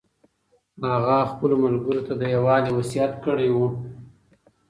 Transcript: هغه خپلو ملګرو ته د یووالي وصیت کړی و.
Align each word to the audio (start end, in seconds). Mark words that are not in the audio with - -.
هغه 0.91 1.17
خپلو 1.31 1.55
ملګرو 1.65 2.01
ته 2.07 2.13
د 2.21 2.23
یووالي 2.35 2.71
وصیت 2.77 3.13
کړی 3.25 3.49
و. 3.55 3.57